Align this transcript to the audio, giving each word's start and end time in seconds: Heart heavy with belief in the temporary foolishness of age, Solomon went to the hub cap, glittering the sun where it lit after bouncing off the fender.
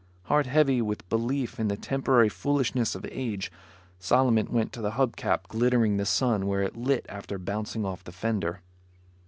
Heart 0.23 0.47
heavy 0.47 0.81
with 0.81 1.07
belief 1.09 1.59
in 1.59 1.67
the 1.67 1.77
temporary 1.77 2.27
foolishness 2.27 2.95
of 2.95 3.05
age, 3.11 3.51
Solomon 3.99 4.47
went 4.51 4.73
to 4.73 4.81
the 4.81 4.93
hub 4.97 5.15
cap, 5.15 5.47
glittering 5.47 5.97
the 5.97 6.07
sun 6.07 6.47
where 6.47 6.63
it 6.63 6.75
lit 6.75 7.05
after 7.07 7.37
bouncing 7.37 7.85
off 7.85 8.03
the 8.03 8.11
fender. 8.11 8.61